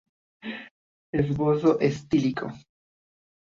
Esbozo 1.19 1.77
estilístico". 1.79 2.47